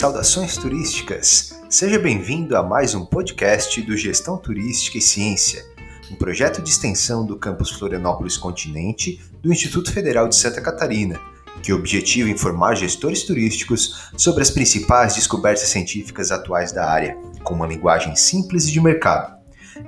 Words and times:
Saudações 0.00 0.56
turísticas! 0.56 1.60
Seja 1.68 1.98
bem-vindo 1.98 2.56
a 2.56 2.62
mais 2.62 2.94
um 2.94 3.04
podcast 3.04 3.82
do 3.82 3.94
Gestão 3.94 4.38
Turística 4.38 4.96
e 4.96 5.00
Ciência, 5.02 5.62
um 6.10 6.14
projeto 6.14 6.62
de 6.62 6.70
extensão 6.70 7.26
do 7.26 7.36
campus 7.36 7.70
Florianópolis 7.70 8.38
Continente 8.38 9.20
do 9.42 9.52
Instituto 9.52 9.92
Federal 9.92 10.26
de 10.26 10.36
Santa 10.36 10.62
Catarina, 10.62 11.20
que 11.62 11.70
objetiva 11.70 12.30
informar 12.30 12.76
gestores 12.76 13.24
turísticos 13.24 14.10
sobre 14.16 14.40
as 14.40 14.48
principais 14.48 15.16
descobertas 15.16 15.68
científicas 15.68 16.32
atuais 16.32 16.72
da 16.72 16.90
área, 16.90 17.18
com 17.44 17.52
uma 17.52 17.66
linguagem 17.66 18.16
simples 18.16 18.68
e 18.68 18.72
de 18.72 18.80
mercado. 18.80 19.36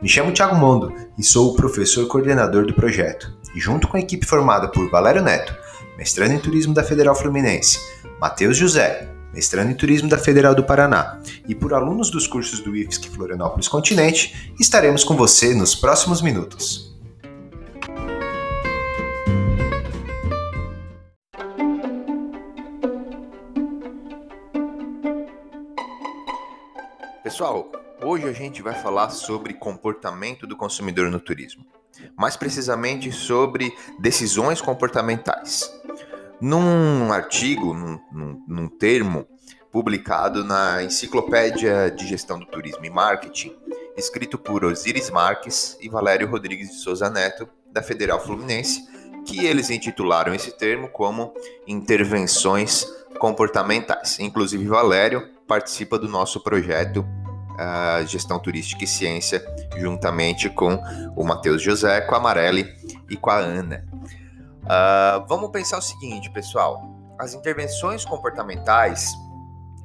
Me 0.03 0.11
chamo 0.11 0.31
Thiago 0.31 0.57
Mondo 0.57 0.93
e 1.17 1.23
sou 1.23 1.53
o 1.53 1.57
professor 1.57 2.07
coordenador 2.07 2.67
do 2.67 2.75
projeto, 2.75 3.35
e 3.55 3.59
junto 3.59 3.89
com 3.89 3.97
a 3.97 4.01
equipe 4.01 4.27
formada 4.27 4.69
por 4.69 4.91
Valério 4.91 5.23
Neto, 5.23 5.57
mestrando 5.97 6.35
em 6.35 6.39
turismo 6.39 6.75
da 6.75 6.85
Federal 6.85 7.15
Fluminense, 7.15 7.79
Matheus 8.21 8.59
José, 8.59 9.09
mestrando 9.33 9.71
em 9.71 9.75
Turismo 9.75 10.09
da 10.09 10.19
Federal 10.19 10.55
do 10.55 10.65
Paraná, 10.65 11.21
e 11.49 11.55
por 11.55 11.73
alunos 11.73 12.11
dos 12.11 12.27
cursos 12.27 12.61
do 12.61 12.77
IFSC 12.77 13.09
Florianópolis 13.11 13.69
Continente, 13.69 14.53
estaremos 14.61 15.03
com 15.03 15.17
você 15.17 15.55
nos 15.55 15.75
próximos 15.75 16.21
minutos. 16.21 16.93
Pessoal, 27.23 27.73
hoje 28.03 28.29
a 28.29 28.33
gente 28.33 28.61
vai 28.61 28.75
falar 28.75 29.09
sobre 29.11 29.55
comportamento 29.55 30.47
do 30.47 30.57
consumidor 30.57 31.11
no 31.11 31.19
turismo. 31.19 31.65
Mais 32.17 32.37
precisamente 32.37 33.11
sobre 33.11 33.73
decisões 33.99 34.61
comportamentais 34.61 35.82
num 36.43 37.13
artigo, 37.13 37.73
num, 37.73 38.01
num, 38.11 38.45
num 38.49 38.69
termo 38.69 39.25
publicado 39.71 40.43
na 40.43 40.83
Enciclopédia 40.83 41.89
de 41.89 42.05
Gestão 42.05 42.37
do 42.37 42.45
Turismo 42.45 42.85
e 42.85 42.91
Marketing, 42.91 43.55
escrito 43.97 44.37
por 44.37 44.65
Osiris 44.65 45.09
Marques 45.09 45.79
e 45.81 45.89
Valério 45.89 46.29
Rodrigues 46.29 46.69
de 46.71 46.75
Souza 46.75 47.09
Neto, 47.09 47.49
da 47.71 47.81
Federal 47.81 48.19
Fluminense, 48.21 48.83
que 49.25 49.47
eles 49.47 49.71
intitularam 49.71 50.35
esse 50.35 50.51
termo 50.51 50.89
como 50.89 51.33
intervenções 51.65 52.85
comportamentais. 53.21 54.19
Inclusive, 54.19 54.67
Valério 54.67 55.29
participa 55.47 55.97
do 55.97 56.09
nosso 56.09 56.41
projeto 56.41 57.07
uh, 57.53 58.05
Gestão 58.05 58.41
Turística 58.41 58.83
e 58.83 58.89
Ciência, 58.89 59.43
juntamente 59.79 60.51
com 60.51 60.77
o 61.17 61.25
Matheus 61.25 61.63
José, 61.63 62.01
com 62.01 62.17
a 62.17 62.19
Amarelli 62.19 62.67
e 63.09 63.17
com 63.17 63.31
a 63.31 63.37
Ana. 63.37 63.92
Uh, 64.63 65.27
vamos 65.29 65.51
pensar 65.51 65.79
o 65.79 65.83
seguinte, 65.83 66.31
pessoal: 66.31 66.83
as 67.19 67.35
intervenções 67.35 68.05
comportamentais 68.05 69.13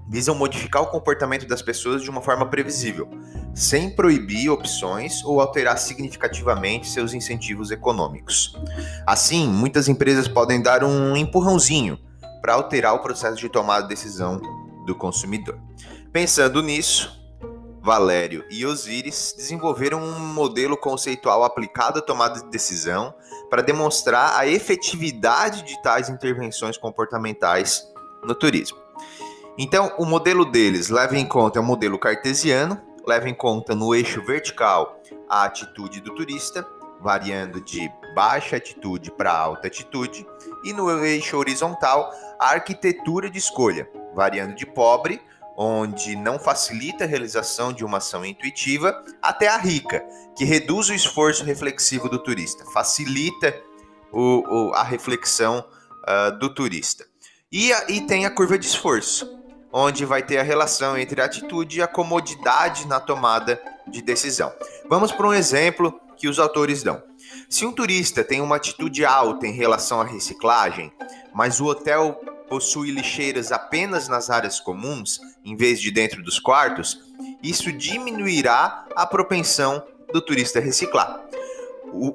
visam 0.10 0.34
modificar 0.34 0.84
o 0.84 0.88
comportamento 0.88 1.46
das 1.46 1.62
pessoas 1.62 2.02
de 2.02 2.10
uma 2.10 2.22
forma 2.22 2.46
previsível, 2.46 3.10
sem 3.54 3.90
proibir 3.90 4.50
opções 4.50 5.24
ou 5.24 5.42
alterar 5.42 5.78
significativamente 5.78 6.88
seus 6.88 7.14
incentivos 7.14 7.72
econômicos. 7.72 8.56
Assim, 9.06 9.48
muitas 9.48 9.90
empresas 9.90 10.28
podem 10.28 10.62
dar 10.62 10.84
um 10.84 11.18
empurrãozinho 11.18 12.00
para 12.42 12.54
alterar 12.54 12.94
o 12.94 13.00
processo 13.00 13.36
de 13.36 13.50
tomada 13.50 13.84
de 13.84 13.90
decisão 13.90 14.40
do 14.86 14.96
consumidor. 14.96 15.60
Pensando 16.14 16.62
nisso, 16.62 17.12
Valério 17.82 18.46
e 18.50 18.66
Osiris 18.66 19.34
desenvolveram 19.36 20.00
um 20.00 20.20
modelo 20.20 20.76
conceitual 20.76 21.44
aplicado 21.44 22.00
à 22.00 22.02
tomada 22.02 22.40
de 22.42 22.50
decisão 22.50 23.14
para 23.50 23.62
demonstrar 23.62 24.38
a 24.38 24.46
efetividade 24.46 25.64
de 25.64 25.82
tais 25.82 26.10
intervenções 26.10 26.78
comportamentais 26.78 27.88
no 28.24 28.36
turismo. 28.36 28.78
Então, 29.58 29.94
o 29.98 30.06
modelo 30.06 30.46
deles 30.46 30.90
leva 30.90 31.18
em 31.18 31.26
conta 31.26 31.60
um 31.60 31.64
modelo 31.64 31.98
cartesiano, 31.98 32.80
leva 33.06 33.30
em 33.30 33.34
conta 33.34 33.74
no 33.74 33.96
eixo 33.96 34.24
vertical 34.24 35.02
a 35.30 35.46
atitude 35.46 36.02
do 36.02 36.14
turista, 36.14 36.68
variando 37.02 37.62
de 37.62 37.90
baixa 38.14 38.58
atitude 38.58 39.12
para 39.12 39.32
alta 39.32 39.68
atitude, 39.68 40.28
e 40.64 40.74
no 40.74 41.06
eixo 41.06 41.38
horizontal 41.38 42.12
a 42.40 42.50
arquitetura 42.50 43.30
de 43.30 43.38
escolha, 43.38 43.90
variando 44.14 44.56
de 44.56 44.66
pobre 44.66 45.22
onde 45.58 46.16
não 46.16 46.38
facilita 46.38 47.04
a 47.04 47.08
realização 47.08 47.74
de 47.74 47.84
uma 47.84 47.98
ação 47.98 48.24
intuitiva, 48.24 49.04
até 49.20 49.48
a 49.48 49.58
rica, 49.58 50.06
que 50.38 50.46
reduz 50.46 50.90
o 50.90 50.94
esforço 50.94 51.44
reflexivo 51.44 52.08
do 52.08 52.20
turista, 52.20 52.64
facilita 52.72 53.60
o, 54.12 54.44
o, 54.48 54.74
a 54.74 54.84
reflexão 54.84 55.66
uh, 56.08 56.38
do 56.38 56.54
turista. 56.54 57.06
E, 57.52 57.74
a, 57.74 57.86
e 57.90 58.02
tem 58.02 58.26
a 58.26 58.30
curva 58.30 58.60
de 58.60 58.68
esforço, 58.68 59.36
onde 59.74 60.06
vai 60.06 60.22
ter 60.22 60.38
a 60.38 60.44
relação 60.44 60.96
entre 60.96 61.22
a 61.22 61.26
atitude 61.26 61.80
e 61.80 61.82
a 61.82 61.88
comodidade 61.88 62.88
na 62.88 63.00
tomada 63.00 63.60
de 63.88 64.02
decisão. 64.02 64.54
Vamos 64.88 65.12
para 65.12 65.28
um 65.28 65.34
exemplo 65.34 66.00
que 66.16 66.28
os 66.28 66.38
autores 66.38 66.84
dão. 66.84 67.02
Se 67.50 67.66
um 67.66 67.72
turista 67.72 68.24
tem 68.24 68.42
uma 68.42 68.58
atitude 68.58 69.06
alta 69.06 69.48
em 69.48 69.54
relação 69.54 70.02
à 70.02 70.04
reciclagem, 70.04 70.92
mas 71.34 71.60
o 71.60 71.66
hotel 71.66 72.20
possui 72.50 72.92
lixeiras 72.92 73.52
apenas 73.52 74.08
nas 74.08 74.30
áreas 74.30 74.60
comuns, 74.60 75.20
em 75.44 75.56
vez 75.56 75.80
de 75.80 75.92
dentro 75.92 76.24
dos 76.24 76.40
quartos, 76.40 77.02
isso 77.42 77.72
diminuirá 77.72 78.86
a 78.96 79.06
propensão 79.06 79.84
do 80.12 80.22
turista 80.22 80.60
reciclar. 80.60 81.22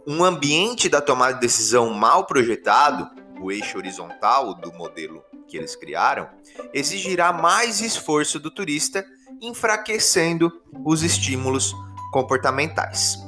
um 0.06 0.22
ambiente 0.22 0.88
da 0.88 1.00
tomada 1.00 1.34
de 1.34 1.40
decisão 1.40 1.92
mal 1.94 2.26
projetado, 2.26 3.10
o 3.40 3.50
eixo 3.50 3.78
horizontal 3.78 4.54
do 4.54 4.72
modelo 4.72 5.24
que 5.48 5.56
eles 5.56 5.74
criaram, 5.74 6.28
exigirá 6.72 7.32
mais 7.32 7.80
esforço 7.80 8.38
do 8.38 8.50
turista, 8.50 9.04
enfraquecendo 9.40 10.52
os 10.84 11.02
estímulos 11.02 11.74
comportamentais. 12.12 13.18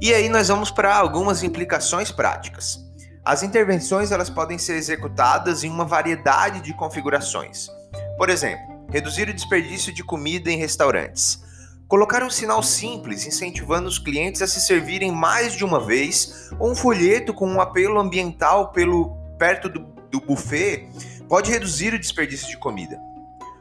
E 0.00 0.12
aí 0.12 0.28
nós 0.28 0.48
vamos 0.48 0.70
para 0.70 0.94
algumas 0.94 1.42
implicações 1.42 2.10
práticas. 2.10 2.83
As 3.24 3.42
intervenções 3.42 4.12
elas 4.12 4.28
podem 4.28 4.58
ser 4.58 4.74
executadas 4.74 5.64
em 5.64 5.70
uma 5.70 5.86
variedade 5.86 6.60
de 6.60 6.74
configurações. 6.74 7.70
Por 8.18 8.28
exemplo, 8.28 8.84
reduzir 8.90 9.30
o 9.30 9.32
desperdício 9.32 9.94
de 9.94 10.04
comida 10.04 10.50
em 10.50 10.58
restaurantes. 10.58 11.42
Colocar 11.88 12.22
um 12.22 12.28
sinal 12.28 12.62
simples 12.62 13.26
incentivando 13.26 13.88
os 13.88 13.98
clientes 13.98 14.42
a 14.42 14.46
se 14.46 14.60
servirem 14.60 15.10
mais 15.10 15.54
de 15.54 15.64
uma 15.64 15.80
vez, 15.80 16.50
ou 16.58 16.70
um 16.70 16.74
folheto 16.74 17.32
com 17.32 17.48
um 17.48 17.62
apelo 17.62 17.98
ambiental 17.98 18.72
pelo 18.72 19.16
perto 19.38 19.70
do, 19.70 19.80
do 20.10 20.20
buffet 20.20 20.86
pode 21.26 21.50
reduzir 21.50 21.94
o 21.94 21.98
desperdício 21.98 22.48
de 22.48 22.58
comida. 22.58 23.00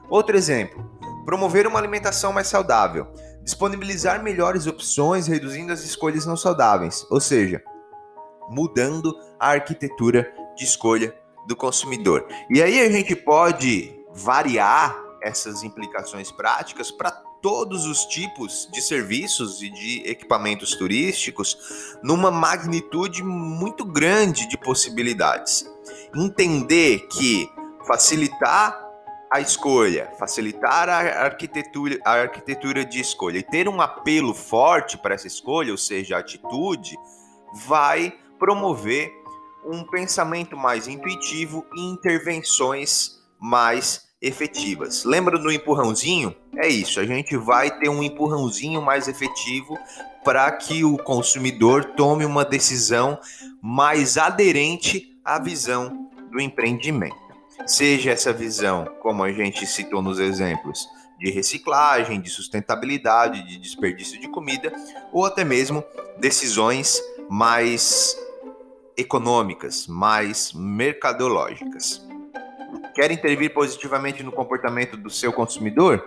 Outro 0.10 0.36
exemplo, 0.36 0.92
promover 1.26 1.68
uma 1.68 1.80
alimentação 1.80 2.34
mais 2.34 2.48
saudável, 2.48 3.08
disponibilizar 3.42 4.22
melhores 4.22 4.68
opções, 4.68 5.26
reduzindo 5.26 5.72
as 5.72 5.86
escolhas 5.86 6.26
não 6.26 6.36
saudáveis, 6.36 7.06
ou 7.10 7.22
seja, 7.22 7.64
mudando 8.54 9.18
a 9.40 9.50
arquitetura 9.50 10.32
de 10.56 10.64
escolha 10.64 11.14
do 11.48 11.56
consumidor. 11.56 12.28
E 12.50 12.62
aí 12.62 12.80
a 12.80 12.90
gente 12.90 13.16
pode 13.16 13.94
variar 14.14 14.96
essas 15.22 15.64
implicações 15.64 16.32
práticas 16.32 16.92
para 16.92 17.12
todos 17.42 17.86
os 17.86 18.06
tipos 18.06 18.70
de 18.72 18.82
serviços 18.82 19.62
e 19.62 19.70
de 19.70 20.10
equipamentos 20.10 20.76
turísticos 20.76 21.58
numa 22.02 22.32
magnitude 22.32 23.22
muito 23.22 23.84
grande 23.84 24.48
de 24.48 24.58
possibilidades. 24.58 25.70
Entender 26.16 27.08
que 27.08 27.50
facilitar 27.86 28.82
a 29.30 29.42
escolha, 29.42 30.12
facilitar 30.20 30.88
a 30.88 31.26
arquitetura, 31.26 32.00
a 32.06 32.12
arquitetura 32.12 32.86
de 32.86 33.00
escolha 33.00 33.40
e 33.40 33.44
ter 33.44 33.68
um 33.68 33.82
apelo 33.82 34.34
forte 34.34 34.98
para 34.98 35.16
essa 35.16 35.28
escolha, 35.28 35.72
ou 35.72 35.78
seja, 35.78 36.16
a 36.16 36.20
atitude, 36.20 36.96
vai 37.66 38.14
promover 38.44 39.24
um 39.66 39.86
pensamento 39.86 40.58
mais 40.58 40.86
intuitivo 40.86 41.66
e 41.74 41.82
intervenções 41.82 43.22
mais 43.40 44.10
efetivas. 44.22 45.06
Lembra 45.06 45.40
do 45.40 45.50
empurrãozinho? 45.50 46.36
É 46.58 46.68
isso, 46.68 47.00
a 47.00 47.06
gente 47.06 47.38
vai 47.38 47.72
ter 47.80 47.88
um 47.88 48.04
empurrãozinho 48.04 48.82
mais 48.82 49.08
efetivo 49.08 49.80
para 50.26 50.52
que 50.52 50.84
o 50.84 50.98
consumidor 50.98 51.86
tome 51.96 52.26
uma 52.26 52.44
decisão 52.44 53.18
mais 53.62 54.18
aderente 54.18 55.18
à 55.24 55.40
visão 55.40 56.10
do 56.30 56.38
empreendimento. 56.42 57.16
Seja 57.66 58.12
essa 58.12 58.34
visão, 58.34 58.84
como 59.02 59.24
a 59.24 59.32
gente 59.32 59.66
citou 59.66 60.02
nos 60.02 60.20
exemplos, 60.20 60.86
de 61.18 61.32
reciclagem, 61.32 62.20
de 62.20 62.30
sustentabilidade, 62.30 63.48
de 63.48 63.58
desperdício 63.58 64.20
de 64.20 64.28
comida, 64.28 64.74
ou 65.14 65.26
até 65.26 65.46
mesmo 65.46 65.82
decisões 66.20 67.02
mais 67.30 68.18
econômicas, 68.98 69.88
mais 69.88 70.54
mercadológicas. 70.54 72.06
Quer 72.94 73.12
intervir 73.12 73.54
positivamente 73.54 74.22
no 74.22 74.32
comportamento 74.32 74.96
do 74.96 75.10
seu 75.10 75.34
consumidor? 75.34 76.04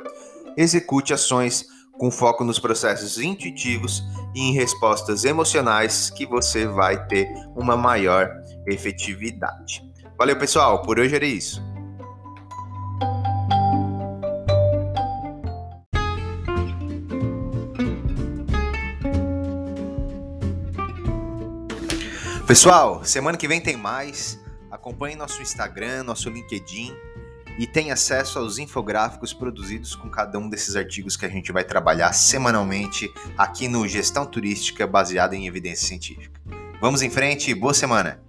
Execute 0.56 1.12
ações 1.12 1.67
com 1.99 2.11
foco 2.11 2.44
nos 2.44 2.59
processos 2.59 3.19
intuitivos 3.19 4.03
e 4.35 4.41
em 4.41 4.53
respostas 4.53 5.25
emocionais 5.25 6.11
que 6.11 6.27
você 6.27 6.67
vai 6.67 7.06
ter 7.06 7.29
uma 7.56 7.77
maior 7.77 8.31
efetividade. 8.67 9.83
Valeu, 10.19 10.37
pessoal, 10.37 10.83
por 10.83 10.99
hoje 10.99 11.15
era 11.15 11.27
isso. 11.27 11.65
Pessoal, 22.46 23.02
semana 23.04 23.37
que 23.37 23.48
vem 23.48 23.60
tem 23.60 23.76
mais. 23.76 24.40
Acompanhe 24.70 25.16
nosso 25.16 25.43
Instagram, 25.43 26.04
nosso 26.04 26.31
LinkedIn 26.31 26.94
e 27.58 27.66
tenha 27.66 27.94
acesso 27.94 28.38
aos 28.38 28.56
infográficos 28.58 29.34
produzidos 29.34 29.96
com 29.96 30.08
cada 30.08 30.38
um 30.38 30.48
desses 30.48 30.76
artigos 30.76 31.16
que 31.16 31.26
a 31.26 31.28
gente 31.28 31.50
vai 31.50 31.64
trabalhar 31.64 32.12
semanalmente 32.12 33.12
aqui 33.37 33.66
no 33.66 33.88
Gestão 33.88 34.25
Turística 34.25 34.87
baseada 34.87 35.34
em 35.34 35.48
evidência 35.48 35.88
científica. 35.88 36.40
Vamos 36.81 37.02
em 37.02 37.10
frente, 37.10 37.52
boa 37.52 37.75
semana! 37.75 38.22